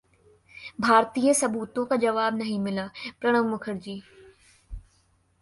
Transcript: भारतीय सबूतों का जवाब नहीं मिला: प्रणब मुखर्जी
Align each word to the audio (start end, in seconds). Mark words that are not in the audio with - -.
भारतीय 0.81 1.33
सबूतों 1.33 1.85
का 1.85 1.95
जवाब 1.95 2.37
नहीं 2.37 2.59
मिला: 2.59 2.89
प्रणब 3.21 3.45
मुखर्जी 3.45 4.01